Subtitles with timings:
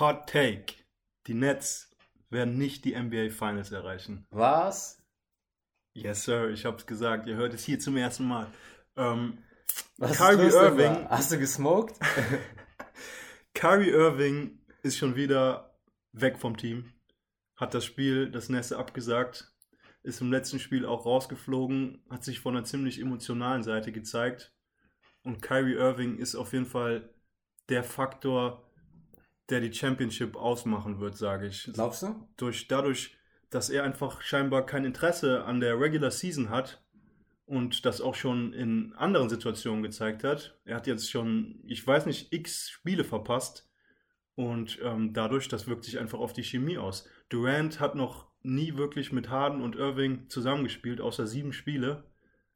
[0.00, 0.74] Hot Take.
[1.28, 1.94] Die Nets
[2.28, 4.26] werden nicht die NBA Finals erreichen.
[4.30, 5.00] Was?
[5.92, 7.28] Yes, Sir, ich hab's gesagt.
[7.28, 8.48] Ihr hört es hier zum ersten Mal.
[8.96, 9.38] Ähm,
[9.98, 11.08] Was Kyrie Irving.
[11.08, 11.96] Hast du gesmoked?
[13.54, 15.78] Kyrie Irving ist schon wieder
[16.10, 16.92] weg vom Team.
[17.54, 19.54] Hat das Spiel, das Nässe abgesagt.
[20.02, 22.04] Ist im letzten Spiel auch rausgeflogen.
[22.10, 24.52] Hat sich von einer ziemlich emotionalen Seite gezeigt.
[25.22, 27.14] Und Kyrie Irving ist auf jeden Fall
[27.68, 28.68] der Faktor,
[29.50, 31.70] der die Championship ausmachen wird, sage ich.
[31.72, 32.28] Glaubst du?
[32.36, 33.16] durch, dadurch,
[33.50, 36.82] dass er einfach scheinbar kein Interesse an der Regular Season hat
[37.46, 40.58] und das auch schon in anderen Situationen gezeigt hat.
[40.64, 43.70] Er hat jetzt schon, ich weiß nicht, x Spiele verpasst
[44.34, 47.08] und ähm, dadurch, das wirkt sich einfach auf die Chemie aus.
[47.28, 52.04] Durant hat noch nie wirklich mit Harden und Irving zusammengespielt, außer sieben Spiele.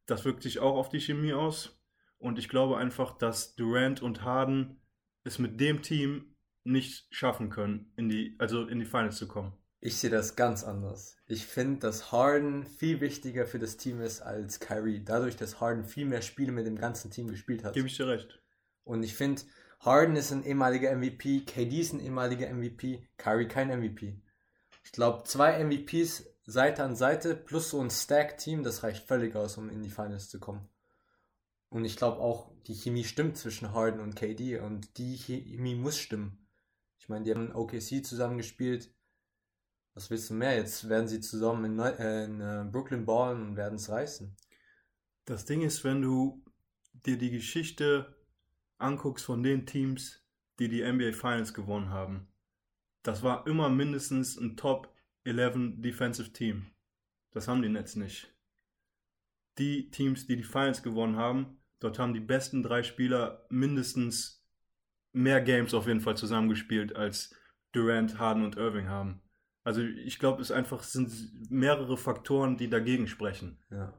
[0.07, 1.81] Das wirkt sich auch auf die Chemie aus.
[2.19, 4.81] Und ich glaube einfach, dass Durant und Harden
[5.23, 6.34] es mit dem Team
[6.69, 9.53] nicht schaffen können, in die, also in die Finals zu kommen.
[9.81, 11.17] Ich sehe das ganz anders.
[11.27, 15.05] Ich finde, dass Harden viel wichtiger für das Team ist als Kyrie.
[15.05, 17.75] Dadurch, dass Harden viel mehr Spiele mit dem ganzen Team gespielt hat.
[17.75, 18.41] Gebe ich dir recht.
[18.83, 19.42] Und ich finde,
[19.81, 24.20] Harden ist ein ehemaliger MVP, KD ist ein ehemaliger MVP, Kyrie kein MVP.
[24.85, 29.59] Ich glaube, zwei MVPs Seite an Seite plus so ein Stack-Team, das reicht völlig aus,
[29.59, 30.67] um in die Finals zu kommen.
[31.69, 35.98] Und ich glaube auch, die Chemie stimmt zwischen Harden und KD und die Chemie muss
[35.98, 36.48] stimmen.
[37.09, 38.95] Ich meine, die haben OKC zusammengespielt.
[39.95, 40.56] Was willst du mehr?
[40.56, 44.37] Jetzt werden sie zusammen in, Neu äh, in äh, Brooklyn ballen und werden es reißen.
[45.25, 46.45] Das Ding ist, wenn du
[47.06, 48.14] dir die Geschichte
[48.77, 50.23] anguckst von den Teams,
[50.59, 52.29] die die NBA Finals gewonnen haben,
[53.03, 56.67] das war immer mindestens ein Top 11 Defensive Team.
[57.31, 58.34] Das haben die Nets nicht.
[59.56, 64.38] Die Teams, die die Finals gewonnen haben, dort haben die besten drei Spieler mindestens
[65.12, 67.34] mehr Games auf jeden Fall zusammengespielt, als
[67.73, 69.23] Durant, Harden und Irving haben.
[69.64, 71.11] Also ich glaube, es einfach sind
[71.51, 73.62] mehrere Faktoren, die dagegen sprechen.
[73.70, 73.92] Ja.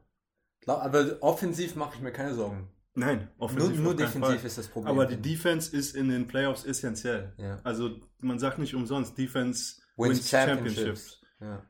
[0.62, 2.68] Klar, aber offensiv mache ich mir keine Sorgen.
[2.94, 4.46] Nein, Nur, offensiv nur keinen defensiv Fall.
[4.46, 4.92] ist das Problem.
[4.92, 7.34] Aber die Defense ist in den Playoffs essentiell.
[7.38, 7.60] ja.
[7.62, 10.76] Also man sagt nicht umsonst, Defense Wins wins Championships.
[10.76, 11.22] Championships.
[11.40, 11.66] Ja.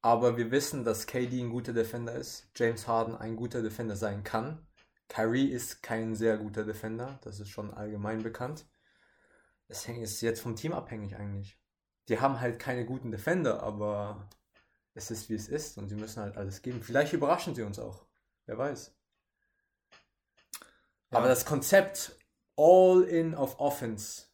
[0.00, 4.24] Aber wir wissen, dass KD ein guter Defender ist, James Harden ein guter Defender sein
[4.24, 4.66] kann.
[5.08, 8.66] Kyrie ist kein sehr guter Defender, das ist schon allgemein bekannt.
[9.68, 11.58] Es hängt- ist jetzt vom Team abhängig eigentlich.
[12.08, 14.28] Die haben halt keine guten Defender, aber
[14.94, 16.82] es ist wie es ist und sie müssen halt alles geben.
[16.82, 18.06] Vielleicht überraschen sie uns auch.
[18.46, 18.94] Wer weiß.
[21.10, 21.18] Ja.
[21.18, 22.18] Aber das Konzept
[22.56, 24.26] All in auf Offense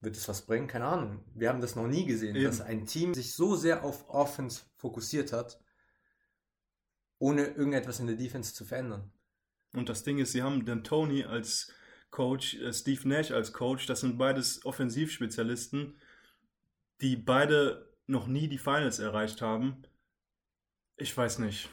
[0.00, 0.68] wird es was bringen?
[0.68, 1.24] Keine Ahnung.
[1.34, 2.44] Wir haben das noch nie gesehen, Eben.
[2.46, 5.60] dass ein Team sich so sehr auf Offense fokussiert hat,
[7.18, 9.12] ohne irgendetwas in der Defense zu verändern.
[9.74, 11.72] Und das Ding ist, sie haben den Tony als
[12.10, 13.86] Coach, äh, Steve Nash als Coach.
[13.86, 16.00] Das sind beides Offensivspezialisten,
[17.00, 19.82] die beide noch nie die Finals erreicht haben.
[20.96, 21.68] Ich weiß nicht.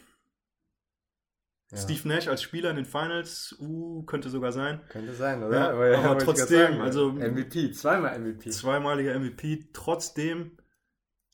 [1.72, 1.78] Ja.
[1.78, 4.82] Steve Nash als Spieler in den Finals, uh, könnte sogar sein.
[4.90, 5.70] Könnte sein, Ja, oder?
[5.70, 8.50] aber wollte ich grad trotzdem, also- MVP, zweimal MVP.
[8.52, 9.70] zweimaliger MVP.
[9.74, 10.58] Trotzdem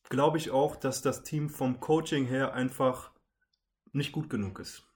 [0.10, 3.12] glaube ich auch, dass das Team vom Coaching her einfach
[3.92, 4.89] nicht gut genug ist.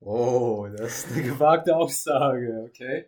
[0.00, 3.06] Oh, das ist eine gewagte Aussage, okay.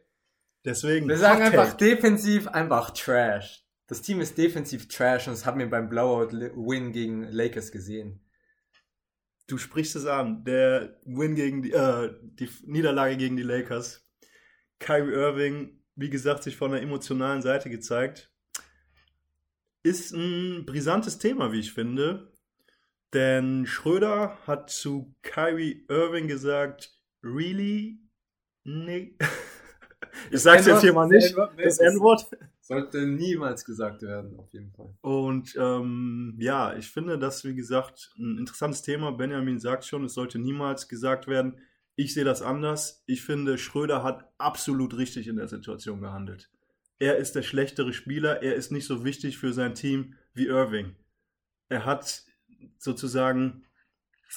[0.64, 1.08] Deswegen.
[1.08, 1.96] Wir sagen Hot einfach Take.
[1.96, 3.64] defensiv einfach Trash.
[3.86, 8.20] Das Team ist defensiv Trash und das haben wir beim Blowout-Win gegen Lakers gesehen.
[9.46, 10.44] Du sprichst es an.
[10.44, 14.06] Der Win gegen die, äh, die Niederlage gegen die Lakers.
[14.78, 18.30] Kyrie Irving, wie gesagt, sich von der emotionalen Seite gezeigt.
[19.82, 22.30] Ist ein brisantes Thema, wie ich finde.
[23.14, 26.92] Denn Schröder hat zu Kyrie Irving gesagt,
[27.22, 28.00] really?
[28.64, 29.16] Nee.
[30.30, 31.34] Ich sag's jetzt hier mal nicht.
[31.56, 32.28] Das N-Wort.
[32.60, 34.94] Sollte niemals gesagt werden, auf jeden Fall.
[35.00, 39.10] Und ähm, ja, ich finde das, wie gesagt, ein interessantes Thema.
[39.12, 41.60] Benjamin sagt schon, es sollte niemals gesagt werden.
[41.96, 43.02] Ich sehe das anders.
[43.06, 46.50] Ich finde, Schröder hat absolut richtig in der Situation gehandelt.
[46.98, 48.42] Er ist der schlechtere Spieler.
[48.42, 50.94] Er ist nicht so wichtig für sein Team wie Irving.
[51.68, 52.24] Er hat
[52.78, 53.64] sozusagen,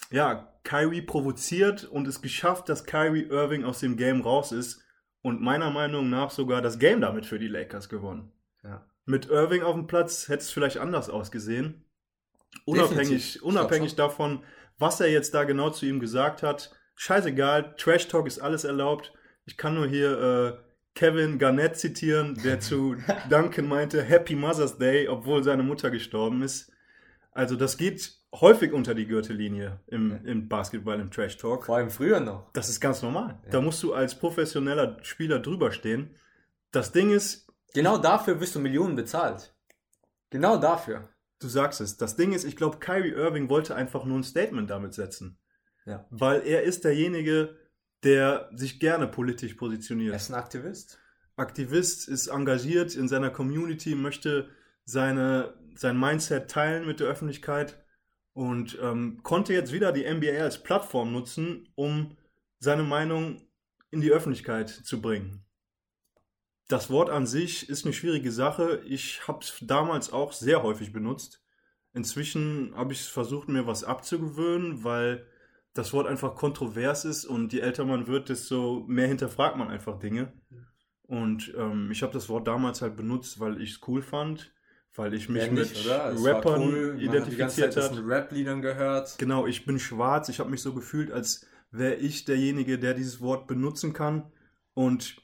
[0.09, 4.83] ja, Kyrie provoziert und es geschafft, dass Kyrie Irving aus dem Game raus ist
[5.21, 8.31] und meiner Meinung nach sogar das Game damit für die Lakers gewonnen.
[8.63, 8.85] Ja.
[9.05, 11.85] Mit Irving auf dem Platz hätte es vielleicht anders ausgesehen.
[12.65, 13.41] Unabhängig, Definitiv.
[13.43, 14.43] Unabhängig davon,
[14.77, 16.71] was er jetzt da genau zu ihm gesagt hat.
[16.95, 19.13] Scheißegal, Trash Talk ist alles erlaubt.
[19.45, 20.57] Ich kann nur hier äh,
[20.93, 22.95] Kevin Garnett zitieren, der zu
[23.29, 26.71] Duncan meinte, Happy Mother's Day, obwohl seine Mutter gestorben ist.
[27.31, 30.17] Also das geht häufig unter die Gürtellinie im, Ja.
[30.31, 31.65] im Basketball, im Trash Talk.
[31.65, 32.51] Vor allem früher noch.
[32.53, 33.39] Das ist ganz normal.
[33.45, 33.51] Ja.
[33.51, 36.15] Da musst du als professioneller Spieler drüber stehen.
[36.71, 39.53] Das Ding ist, Genau dafür wirst du Millionen bezahlt.
[40.29, 41.07] Genau dafür.
[41.39, 41.95] Du sagst es.
[41.97, 45.37] Das Ding ist, ich glaube, Kyrie Irving wollte einfach nur ein Statement damit setzen.
[45.85, 46.05] Ja.
[46.09, 47.55] Weil er ist derjenige,
[48.03, 50.11] der sich gerne politisch positioniert.
[50.13, 50.99] Er ist ein Aktivist.
[51.37, 54.49] Aktivist, ist engagiert in seiner Community, möchte
[54.83, 57.83] seine, sein Mindset teilen mit der Öffentlichkeit
[58.33, 62.17] und ähm, konnte jetzt wieder die NBA als Plattform nutzen, um
[62.59, 63.41] seine Meinung
[63.89, 65.43] in die Öffentlichkeit zu bringen.
[66.67, 68.81] Das Wort an sich ist eine schwierige Sache.
[68.87, 71.43] Ich habe es damals auch sehr häufig benutzt.
[71.93, 75.27] Inzwischen habe ich versucht, mir was abzugewöhnen, weil
[75.73, 79.99] das Wort einfach kontrovers ist und je älter man wird, desto mehr hinterfragt man einfach
[79.99, 80.31] Dinge.
[81.03, 84.53] Und ähm, ich habe das Wort damals halt benutzt, weil ich es cool fand,
[84.95, 86.11] weil ich mich Ja, mit nicht, oder?
[86.11, 86.97] Es war Rappern cool.
[86.99, 88.07] Identifiziert habe.
[88.07, 89.17] Rap-Liedern gehört.
[89.17, 90.29] Genau, ich bin schwarz.
[90.29, 94.31] Ich habe mich so gefühlt, als wäre ich derjenige, der dieses Wort benutzen kann.
[94.73, 95.21] Und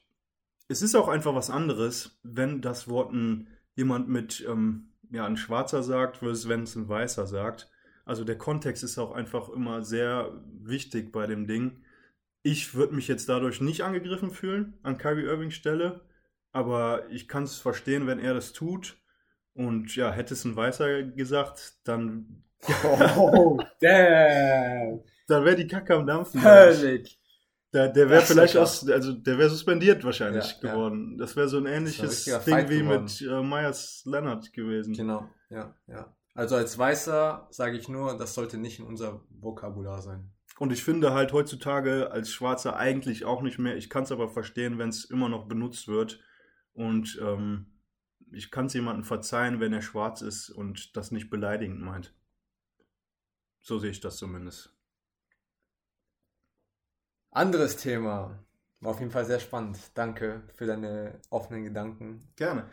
[0.70, 5.38] es ist auch einfach was anderes, wenn das Wort ein, jemand mit, ähm, ja, ein
[5.38, 7.70] Schwarzer sagt, versus wenn es ein Weißer sagt.
[8.06, 10.32] Also der Kontext ist auch einfach immer sehr
[10.62, 11.84] wichtig bei dem Ding.
[12.42, 16.02] Ich würde mich jetzt dadurch nicht angegriffen fühlen an Kyrie Irvings Stelle,
[16.54, 18.98] aber ich kann es verstehen, wenn er das tut.
[19.58, 22.44] Und ja, hätte es ein Weißer gesagt, dann
[23.26, 25.02] Oh, damn.
[25.28, 26.40] dann wäre die Kacke am Dampfen.
[26.42, 27.20] Völlig.
[27.74, 30.74] Der, der wäre vielleicht ja aus, also der wäre suspendiert wahrscheinlich Ja, ja.
[30.74, 31.18] geworden.
[31.18, 34.94] Das wäre so ein ähnliches ein Ding richtiger wie Fight mit äh, Myers Leonard gewesen.
[34.94, 36.16] Genau, ja, ja.
[36.36, 40.32] Also als Weißer sage ich nur, das sollte nicht in unser Vokabular sein.
[40.60, 43.76] Und ich finde halt heutzutage als Schwarzer eigentlich auch nicht mehr.
[43.76, 46.20] Ich kann es aber verstehen, wenn es immer noch benutzt wird.
[46.74, 47.77] Und ähm,
[48.32, 52.14] ich kann es jemandem verzeihen, wenn er schwarz ist und das nicht beleidigend meint.
[53.62, 54.74] So sehe ich das zumindest.
[57.32, 58.44] Anderes Thema.
[58.80, 59.80] War auf jeden Fall sehr spannend.
[59.96, 62.32] Danke für deine offenen Gedanken.
[62.36, 62.70] Gerne.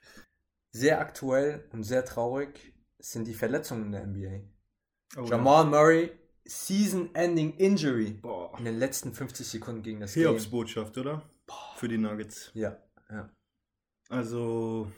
[0.70, 5.20] Sehr aktuell und sehr traurig sind die Verletzungen in der NBA.
[5.20, 6.10] Oh, Jamal Murray,
[6.46, 8.18] Season-Ending Injury.
[8.20, 8.58] Boah.
[8.58, 10.50] In den letzten 50 Sekunden gegen das Hiobs Game.
[10.50, 11.22] Botschaft, oder?
[11.76, 12.50] Für die Nuggets.
[12.54, 12.76] Ja,
[13.08, 13.30] ja.
[14.14, 14.90] Also,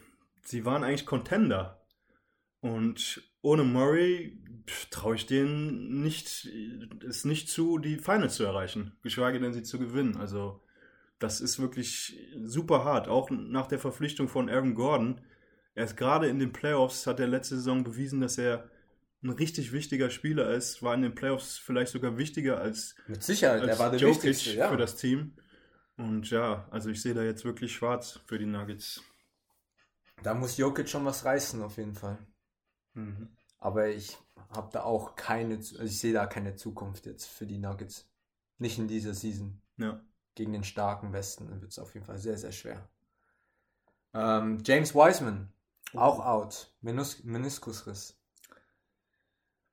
[0.42, 1.82] sie waren eigentlich Contender.
[2.60, 4.38] Und ohne Murray
[4.90, 6.48] traue ich denen nicht,
[7.06, 10.16] es nicht zu, die Finals zu erreichen, geschweige denn sie zu gewinnen.
[10.16, 10.60] Also,
[11.18, 13.08] das ist wirklich super hart.
[13.08, 15.20] Auch nach der Verpflichtung von Aaron Gordon.
[15.74, 18.68] Erst gerade in den Playoffs hat er letzte Saison bewiesen, dass er
[19.22, 20.82] ein richtig wichtiger Spieler ist.
[20.82, 24.24] War in den Playoffs vielleicht sogar wichtiger als, Mit Sicherheit, als er war der Jokic
[24.24, 24.56] Wichtigste.
[24.56, 24.68] Ja.
[24.68, 25.34] für das Team.
[25.96, 29.02] Und ja, also ich sehe da jetzt wirklich schwarz für die Nuggets.
[30.22, 32.18] Da muss Jokic schon was reißen, auf jeden Fall.
[32.94, 33.28] Mhm.
[33.58, 34.16] Aber ich
[34.50, 38.08] habe da auch keine, also ich sehe da keine Zukunft jetzt für die Nuggets.
[38.58, 39.60] Nicht in dieser Season.
[39.76, 40.00] Ja.
[40.34, 42.88] Gegen den starken Westen wird es auf jeden Fall sehr, sehr schwer.
[44.12, 45.52] Ähm, James Wiseman,
[45.94, 46.74] auch out.
[46.80, 48.18] Menus Meniskusriss.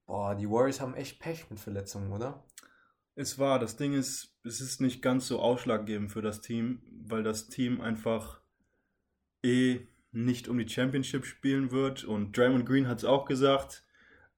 [0.05, 2.43] Boah, die Warriors haben echt Pech mit Verletzungen, oder?
[3.15, 7.23] Es war, das Ding ist, es ist nicht ganz so ausschlaggebend für das Team, weil
[7.23, 8.41] das Team einfach
[9.43, 9.81] eh
[10.11, 12.03] nicht um die Championship spielen wird.
[12.03, 13.83] Und Draymond Green hat es auch gesagt,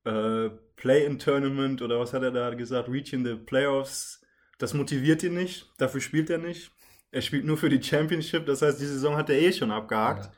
[0.04, 4.22] äh, Play-in-Tournament oder was hat er da gesagt, Reach in the Playoffs,
[4.58, 6.72] das motiviert ihn nicht, dafür spielt er nicht.
[7.12, 10.26] Er spielt nur für die Championship, das heißt, die Saison hat er eh schon abgehakt.
[10.26, 10.32] Ja.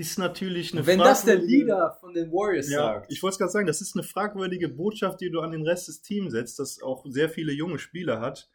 [0.00, 3.12] Ist natürlich eine wenn das der Leader von den Warriors ja, sagt.
[3.12, 5.88] ich wollte es gerade sagen, das ist eine fragwürdige Botschaft, die du an den Rest
[5.88, 8.48] des Teams setzt, das auch sehr viele junge Spieler hat.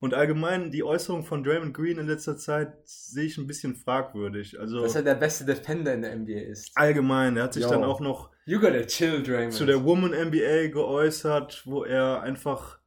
[0.00, 4.58] Und allgemein die Äußerung von Draymond Green in letzter Zeit sehe ich ein bisschen fragwürdig.
[4.58, 6.70] Also dass er der beste Defender in der NBA ist.
[6.76, 7.70] allgemein, er hat sich Jo.
[7.70, 9.52] dann auch noch You gotta chill, Draymond.
[9.52, 12.78] zu der Woman NBA geäußert, wo er einfach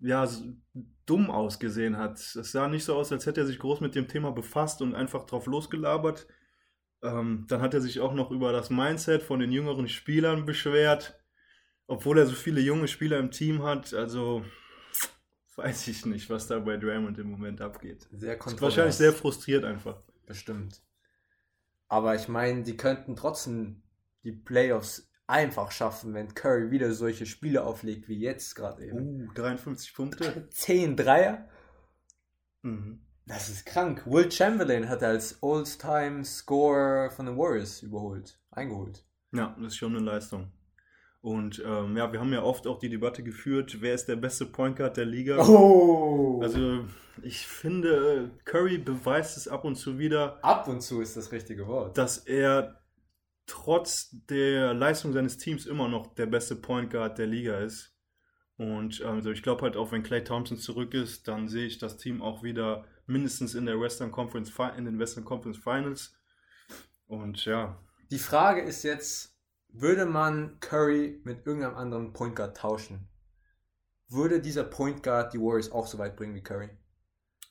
[0.00, 0.26] ja
[1.06, 2.18] dumm ausgesehen hat.
[2.18, 4.94] Es sah nicht so aus, als hätte er sich groß mit dem Thema befasst und
[4.94, 6.26] einfach drauf losgelabert.
[7.02, 11.20] Ähm, dann hat er sich auch noch über das Mindset von den jüngeren Spielern beschwert,
[11.86, 13.92] obwohl er so viele junge Spieler im Team hat.
[13.92, 14.44] Also
[15.56, 18.08] weiß ich nicht, was da bei Draymond im Moment abgeht.
[18.12, 18.62] sehr Ist kontrovers.
[18.62, 20.00] wahrscheinlich sehr frustriert einfach.
[20.26, 20.80] Bestimmt.
[21.88, 23.82] Aber ich meine, die könnten trotzdem
[24.24, 29.28] die Playoffs einfach schaffen, wenn Curry wieder solche Spiele auflegt wie jetzt gerade eben.
[29.28, 30.48] Uh, 53 Punkte.
[30.50, 31.48] 10 Dreier?
[32.62, 33.00] Mhm.
[33.26, 34.02] Das ist krank.
[34.06, 38.38] Will Chamberlain hat er als All-Time-Scorer von den Warriors überholt.
[38.50, 39.04] Eingeholt.
[39.32, 40.50] Ja, das ist schon eine Leistung.
[41.20, 44.44] Und ähm, ja, wir haben ja oft auch die Debatte geführt, wer ist der beste
[44.44, 45.38] Point Guard der Liga.
[45.46, 46.40] Oh!
[46.42, 46.84] Also
[47.22, 51.68] ich finde, Curry beweist es ab und zu wieder, Ab und zu ist das richtige
[51.68, 51.96] Wort.
[51.96, 52.80] dass er
[53.46, 57.94] trotz der Leistung seines Teams immer noch der beste Point Guard der Liga ist.
[58.56, 61.78] Und ähm, also ich glaube halt auch, wenn Clay Thompson zurück ist, dann sehe ich
[61.78, 66.14] das Team auch wieder mindestens in der Western Conference in den Western Conference Finals.
[67.06, 67.78] Und ja,
[68.10, 69.36] Die Frage ist jetzt,
[69.68, 73.08] würde man Curry mit irgendeinem anderen Point Guard tauschen?
[74.08, 76.70] Würde dieser Point Guard die Warriors auch so weit bringen wie Curry?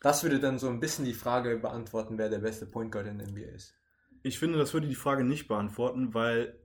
[0.01, 3.19] Das würde dann so ein bisschen die Frage beantworten, wer der beste Point Guard in
[3.19, 3.75] der NBA ist.
[4.23, 6.59] ich finde, das würde die Frage nicht beantworten, weil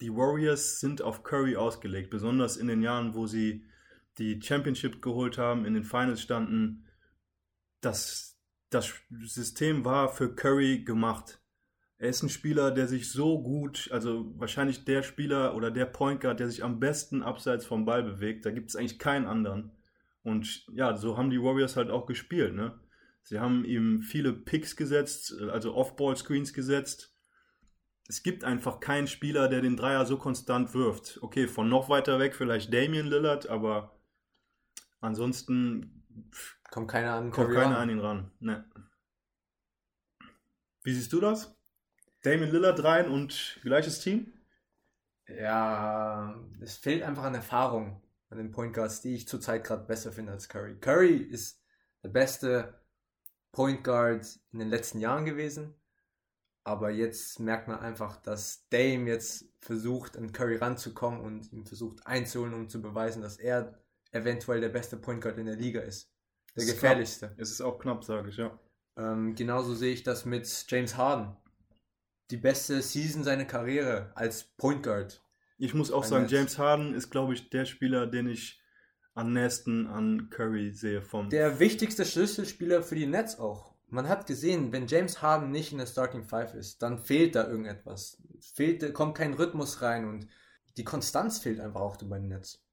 [0.00, 3.64] die Warriors sind auf Curry ausgelegt, besonders in den Jahren, wo sie
[4.18, 6.86] die Championship geholt haben, in den Finals standen.
[7.82, 8.38] Das,
[8.70, 11.42] das System war für Curry gemacht.
[11.98, 16.20] Er ist ein Spieler, der sich so gut, also wahrscheinlich der Spieler oder der Point
[16.20, 18.44] Guard, der sich am besten abseits vom Ball bewegt.
[18.46, 19.70] Da gibt es eigentlich keinen anderen.
[20.24, 22.54] Und ja, so haben die Warriors halt auch gespielt.
[22.54, 22.78] Ne?
[23.22, 27.16] Sie haben ihm viele Picks gesetzt, also Off-Ball-Screens gesetzt.
[28.08, 31.20] Es gibt einfach keinen Spieler, der den Dreier so konstant wirft.
[31.22, 33.96] Okay, von noch weiter weg vielleicht Damian Lillard, aber
[35.00, 36.04] ansonsten
[36.72, 37.82] Kommt keiner an kommt keiner ran.
[37.82, 38.30] an ihn ran.
[38.40, 38.64] Ne.
[40.82, 41.54] Wie siehst du das?
[42.22, 44.32] Damian Lillard rein und gleiches Team?
[45.28, 50.12] Ja, es fehlt einfach an Erfahrung an den Point Guards, die ich zurzeit gerade besser
[50.12, 50.78] finde als Curry.
[50.80, 51.62] Curry ist
[52.02, 52.80] der beste
[53.52, 55.74] Point Guard in den letzten Jahren gewesen,
[56.64, 62.06] aber jetzt merkt man einfach, dass Dame jetzt versucht, an Curry ranzukommen und ihn versucht
[62.06, 63.78] einzuholen, um zu beweisen, dass er
[64.10, 66.11] eventuell der beste Point Guard in der Liga ist.
[66.56, 67.34] Der ist gefährlichste.
[67.38, 68.58] Es ist auch knapp, sage ich, ja.
[68.96, 71.36] Ähm, genauso sehe ich das mit James Harden.
[72.30, 75.22] Die beste Season seiner Karriere als Point Guard.
[75.58, 76.32] Ich muss auch Ein sagen, Netz.
[76.32, 78.60] James Harden ist, glaube ich, der Spieler, den ich
[79.14, 83.74] am nächsten an Curry sehe vom Der wichtigste Schlüsselspieler für die Nets auch.
[83.88, 87.46] Man hat gesehen, wenn James Harden nicht in der Starting Five ist, dann fehlt da
[87.46, 88.22] irgendetwas.
[88.40, 90.28] Fehlt, kommt kein Rhythmus rein und
[90.78, 92.64] die Konstanz fehlt einfach auch bei den Nets.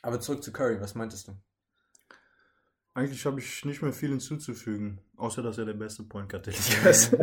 [0.00, 1.32] Aber zurück zu Curry, was meintest du?
[2.94, 6.52] Eigentlich habe ich nicht mehr viel hinzuzufügen, außer dass er der beste Point Guard der
[6.52, 7.12] Liga ist.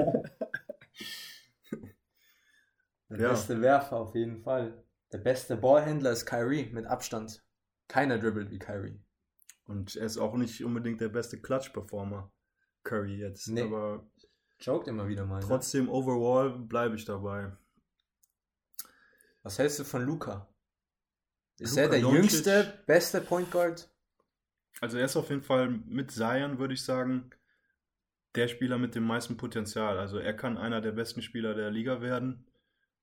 [3.10, 3.30] Der Ja.
[3.30, 4.84] beste Werfer auf jeden Fall.
[5.12, 7.44] Der beste Ballhändler ist Kyrie mit Abstand.
[7.88, 9.02] Keiner dribbelt wie Kyrie.
[9.66, 12.32] Und er ist auch nicht unbedingt der beste Clutch-Performer,
[12.84, 13.48] Curry jetzt.
[13.48, 13.64] Nee.
[13.64, 14.08] Aber
[14.60, 15.40] Joked immer wieder mal.
[15.40, 15.46] Ne?
[15.48, 17.52] trotzdem, overall bleibe ich dabei.
[19.42, 20.48] Was hältst du von Luca?
[21.58, 23.90] Ist Luka er der Doncic- jüngste, beste Point Guard?
[24.82, 27.32] Also er ist auf jeden Fall mit Zion, würde ich sagen,
[28.36, 29.98] der Spieler mit dem meisten Potenzial.
[29.98, 32.46] Also er kann einer der besten Spieler der Liga werden.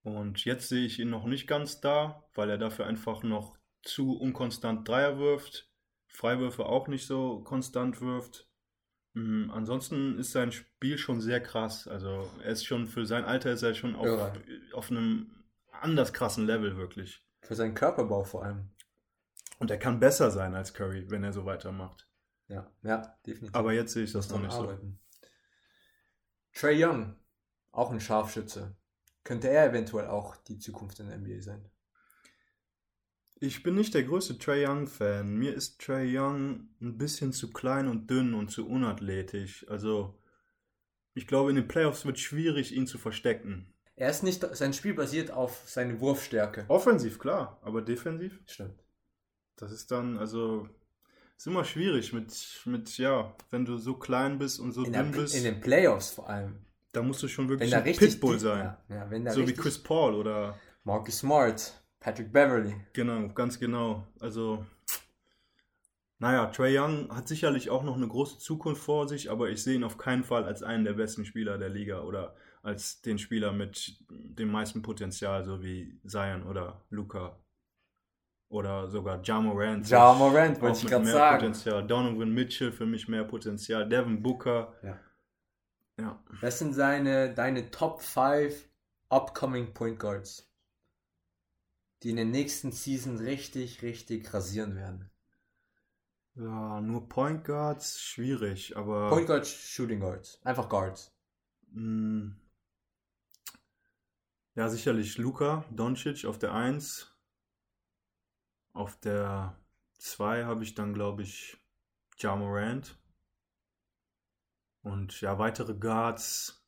[0.03, 4.17] Und jetzt sehe ich ihn noch nicht ganz da, weil er dafür einfach noch zu
[4.19, 5.69] unkonstant Dreier wirft,
[6.07, 8.49] Freiwürfe auch nicht so konstant wirft.
[9.15, 11.89] Mhm, ansonsten ist sein Spiel schon sehr krass.
[11.89, 14.33] Also er ist schon für sein Alter ist er schon auf, Irre.
[14.73, 15.31] auf einem
[15.73, 17.23] anders krassen Level wirklich.
[17.43, 18.71] Für seinen Körperbau vor allem.
[19.59, 22.09] Und er kann besser sein als Curry, wenn er so weitermacht.
[22.49, 23.55] Ja, ja, definitiv.
[23.55, 24.63] Aber jetzt sehe ich das noch man nicht so.
[24.63, 25.01] arbeiten.
[26.53, 27.17] Trey Young,
[27.73, 28.77] auch ein Scharfschütze.
[29.25, 31.69] Könnte er eventuell auch die Zukunft in der NBA sein?
[33.39, 35.35] Ich bin nicht der größte Trey Young-Fan.
[35.35, 39.69] Mir ist Trey Young ein bisschen zu klein und dünn und zu unathletisch.
[39.69, 40.19] Also,
[41.13, 43.75] ich glaube, in den Playoffs wird es schwierig, ihn zu verstecken.
[43.95, 46.65] Er ist nicht, sein Spiel basiert auf seine Wurfstärke.
[46.69, 48.86] Offensiv, klar, aber defensiv, Stimmt.
[49.57, 50.69] Das ist dann, also,
[51.37, 55.03] ist immer schwierig mit, mit ja, wenn du so klein bist und so In, der,
[55.03, 56.65] dünn bist, in den Playoffs vor allem.
[56.93, 58.77] da musst du schon wirklich ein Pitbull die- sein.
[58.89, 62.75] Ja, ja, wenn da so wie Chris Paul oder Marcus Smart, Patrick Beverly.
[62.93, 64.07] Genau, ganz genau.
[64.21, 64.65] Also,
[66.19, 69.75] naja, Trey Young hat sicherlich auch noch eine große Zukunft vor sich, aber ich sehe
[69.75, 73.53] ihn auf keinen Fall als einen der besten Spieler der Liga oder als den Spieler
[73.53, 77.39] mit dem meisten Potenzial, so wie Zion oder Luca
[78.49, 79.89] oder sogar Ja Morant.
[79.89, 81.39] Ja Morant, Auch wollte ich gerade mehr sagen.
[81.39, 81.87] Potenzial.
[81.87, 83.89] Donovan Mitchell für mich mehr Potenzial.
[83.89, 84.75] Devin Booker.
[84.83, 84.99] Ja.
[85.99, 86.23] Ja.
[86.41, 88.69] Das sind seine, deine Top 5
[89.09, 90.51] upcoming Point Guards,
[92.03, 95.11] die in den nächsten Season richtig, richtig rasieren werden.
[96.35, 99.09] Ja, nur Point Guards, schwierig, aber.
[99.09, 100.39] Point Guards, Shooting Guards.
[100.45, 101.17] Einfach Guards.
[101.73, 102.33] Mm.
[104.55, 107.16] Ja, sicherlich Luka Doncic auf der 1.
[108.77, 109.59] Auf der
[109.95, 111.57] 2 habe ich dann, glaube ich,
[112.19, 112.99] Ja Morant.
[114.83, 116.63] Und ja, weitere Guards.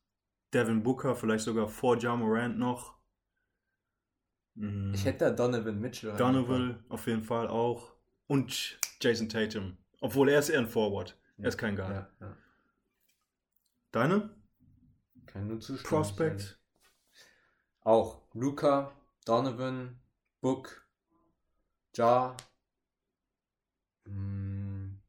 [0.51, 2.97] Devin Booker, vielleicht sogar vor Ja Morant noch.
[4.55, 4.91] Mm.
[4.95, 6.17] Ich hätte da Donovan Mitchell.
[6.17, 7.93] Donovan auf jeden Fall auch.
[8.25, 9.77] Und Jason Tatum.
[10.01, 11.15] Obwohl er ist eher ein Forward.
[11.37, 11.91] Er ist kein Guard.
[11.91, 12.37] Ja, ja.
[13.91, 14.35] Deine
[15.27, 15.87] Kann nur zustimmen.
[15.87, 16.59] Prospect?
[17.81, 20.01] Auch Luca, Donovan,
[20.41, 20.88] Book,
[21.99, 22.33] Ja,
[24.07, 24.99] mm,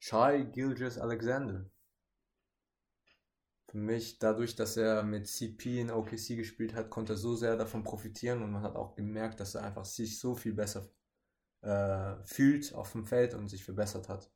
[0.00, 1.70] Shai Gilgis Alexander.
[3.68, 7.36] Für Für mich, dadurch, dass er mit CP in OKC gespielt hat, konnte er so
[7.36, 10.88] sehr davon profitieren und man hat auch gemerkt, dass er einfach sich so viel besser
[11.62, 14.30] äh, fühlt auf dem Feld und sich verbessert hat.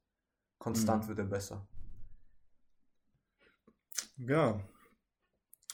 [0.58, 1.08] Konstant Mhm.
[1.08, 1.68] wird er besser.
[4.18, 4.60] Ja.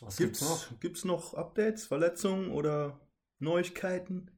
[0.01, 0.81] Was Gibt's gibt's noch?
[0.81, 3.01] gibt's noch Updates, Verletzungen oder
[3.41, 4.31] Neuigkeiten?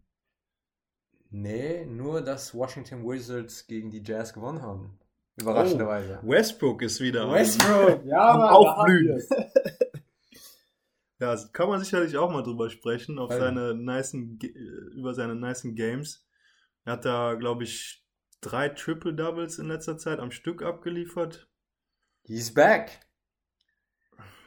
[1.30, 4.98] Nee, nur dass Washington Wizards gegen die Jazz gewonnen haben.
[5.40, 6.18] Überraschenderweise.
[6.22, 9.22] Westbrook ist wieder Westbrook, ja, Mann, Aufblühen.
[11.20, 13.40] Ja, das kann man sicherlich auch mal drüber sprechen, auf Ja.
[13.40, 14.52] seine nicen, Ge-
[14.94, 16.24] über seine nicen Games.
[16.84, 18.06] Er hat da, glaube ich,
[18.40, 21.48] drei Triple-Doubles in letzter Zeit am Stück abgeliefert.
[22.22, 23.00] He's back.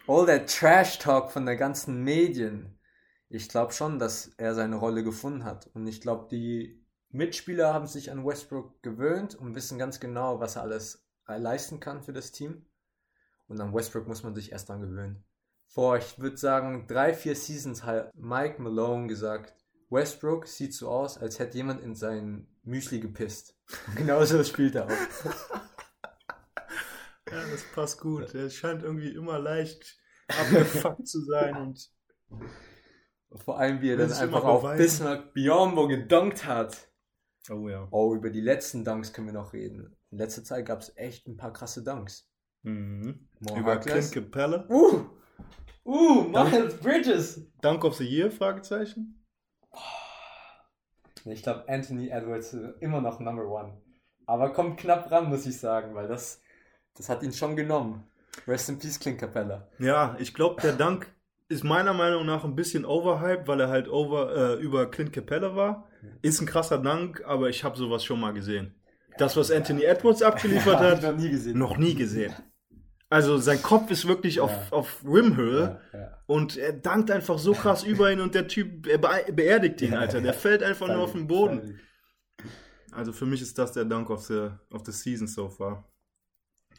[0.07, 2.79] All that Trash Talk von der ganzen Medien.
[3.33, 5.67] Ich glaube schon, dass er seine Rolle gefunden hat.
[5.73, 10.57] Und ich glaube, die Mitspieler haben sich an Westbrook gewöhnt und wissen ganz genau, was
[10.57, 12.65] er alles leisten kann für das Team.
[13.47, 15.23] Und an Westbrook muss man sich erst dran gewöhnen.
[15.65, 19.55] Vor, ich würde sagen, drei, vier Seasons hat Mike Malone gesagt,
[19.89, 23.55] Westbrook sieht so aus, als hätte jemand in sein Müsli gepisst.
[23.95, 24.91] Genauso spielt er auch.
[27.29, 28.35] Ja, das passt gut.
[28.35, 29.97] Er scheint irgendwie immer leicht
[30.27, 31.89] abgefuckt zu sein und
[33.35, 34.77] Vor allem, wie er dann einfach auf beweisen.
[34.77, 36.89] Bismarck Biombo gedunkt hat.
[37.49, 37.87] oh ja.
[37.91, 39.95] Oh, über die letzten Dunks können wir noch reden.
[40.11, 42.29] In letzter Zeit gab es echt ein paar krasse Dunks.
[42.63, 43.27] Mhm.
[43.39, 44.11] Über Harkless.
[44.11, 44.65] Clint Capella.
[44.69, 45.05] Uh!
[45.83, 47.41] Uh, Miles Bridges!
[47.61, 48.29] Dunk of the Year?
[48.29, 49.25] Fragezeichen.
[51.25, 53.81] Ich glaube, Anthony Edwards ist immer noch Number One.
[54.25, 56.41] Aber kommt knapp ran, muss ich sagen, weil das,
[56.95, 58.07] das hat ihn schon genommen.
[58.47, 59.67] Rest in Peace, Clint Capella.
[59.79, 61.11] Ja, ich glaube, der Dunk
[61.51, 65.55] ist meiner Meinung nach ein bisschen overhyped, weil er halt over, äh, über Clint Capella
[65.55, 65.87] war.
[66.21, 68.73] Ist ein krasser Dunk, aber ich habe sowas schon mal gesehen.
[69.17, 71.57] Das, was Anthony Edwards abgeliefert hat, noch nie gesehen.
[71.57, 72.33] noch nie gesehen.
[73.09, 74.67] Also sein Kopf ist wirklich auf, Ja.
[74.71, 76.17] auf Rimhöhe Ja, ja.
[76.27, 78.97] und er dankt einfach so krass über ihn und der Typ be
[79.33, 80.21] beerdigt ihn, Alter.
[80.21, 81.79] Der fällt einfach nur auf den Boden.
[82.93, 85.87] Also für mich ist das der Dunk of the, of the Season so far.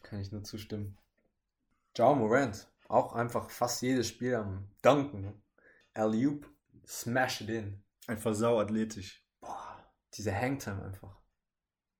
[0.02, 0.96] Kann ich nur zustimmen.
[1.96, 2.66] Jao Morant.
[2.92, 5.42] Auch einfach fast jedes Spiel am Dunken.
[5.94, 6.46] Alley-oop.
[6.86, 7.82] Smash it in.
[8.06, 9.24] Einfach sau athletisch.
[9.40, 9.78] Boah,
[10.14, 11.16] diese Hangtime einfach.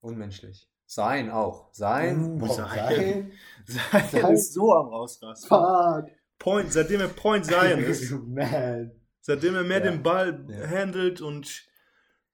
[0.00, 0.68] Unmenschlich.
[0.86, 1.72] Sein auch.
[1.72, 2.40] Sein.
[2.42, 3.32] Uh, sein.
[3.64, 4.08] sein.
[4.10, 5.48] Sein ist so am Ausrasten.
[5.48, 6.10] Fuck.
[6.38, 8.90] Point, seitdem er Point Zion ist, Man.
[9.20, 9.90] seitdem er mehr Ja.
[9.92, 10.68] den Ball Ja.
[10.68, 11.66] handelt und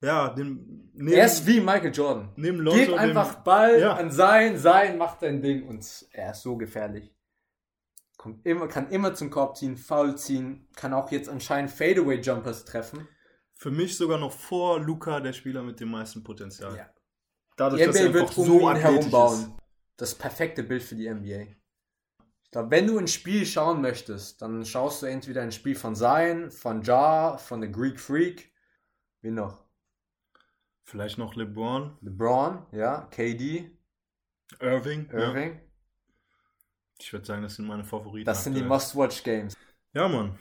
[0.01, 2.33] ja, den, neben, Er ist wie Michael Jordan.
[2.37, 3.95] neben Lonzo, Gib dem- einfach Ball Ja.
[3.95, 7.15] an sein, sein macht dein Ding und er ist so gefährlich.
[8.19, 12.65] Kommt immer, kann immer zum Korb ziehen, Foul ziehen, kann auch jetzt anscheinend Fadeaway Jumpers
[12.67, 13.09] treffen.
[13.55, 16.77] für mich sogar noch vor Luca der Spieler mit dem meisten Potenzial.
[16.77, 16.91] Ja.
[17.57, 19.11] Dadurch, Die NBA wird um so ihn athletisch herum ist.
[19.11, 19.59] bauen.
[19.97, 21.43] Das perfekte Bild für die NBA.
[22.45, 25.95] Ich glaube, wenn du ein Spiel schauen möchtest, dann schaust du entweder ein Spiel von
[25.97, 28.53] Zion, von Ja, von The Greek Freak,
[29.23, 29.65] wie noch?
[30.85, 33.71] Vielleicht noch LeBron, LeBron, ja, KD,
[34.61, 35.09] Irving.
[35.13, 35.29] Ja.
[37.01, 38.27] Ich würde sagen, das sind meine Favoriten.
[38.27, 38.63] Das sind die.
[38.63, 39.57] Must-Watch-Games.
[39.93, 40.39] Ja, Mann.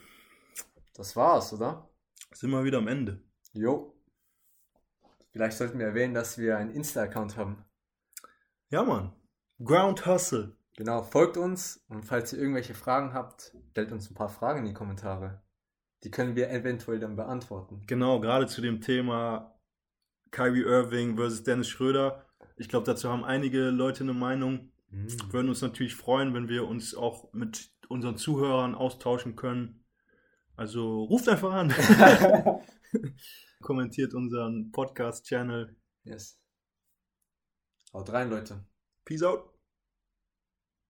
[0.94, 1.90] Das war's, oder?
[2.34, 3.24] Sind wir wieder am Ende.
[3.54, 3.96] Jo.
[5.32, 7.64] Vielleicht sollten wir erwähnen, dass wir einen Insta-Account haben.
[8.70, 9.14] Ja, Mann.
[9.64, 10.58] Ground Hustle.
[10.76, 14.66] Genau, folgt uns und falls ihr irgendwelche Fragen habt, stellt uns ein paar Fragen in
[14.66, 15.42] die Kommentare.
[16.04, 17.84] Die können wir eventuell dann beantworten.
[17.88, 19.60] Genau, gerade zu dem Thema
[20.30, 22.26] Kyrie Irving versus Dennis Schröder.
[22.58, 24.72] Ich glaube, dazu haben einige Leute eine Meinung.
[24.90, 25.34] Mhm.
[25.34, 29.84] Würden uns natürlich freuen, wenn wir uns auch mit unseren Zuhörern austauschen können.
[30.56, 31.74] Also ruft einfach an.
[33.62, 35.76] Kommentiert unseren Podcast-Channel.
[36.04, 36.40] Yes.
[37.94, 38.66] Haut rein, Leute.
[39.06, 39.57] Peace out.